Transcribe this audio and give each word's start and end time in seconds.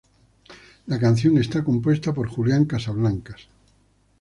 La 0.87 0.99
canción 0.99 1.37
es 1.37 1.47
compuesta 1.47 2.11
por 2.11 2.27
Julian 2.27 2.65
Casablancas. 2.65 3.47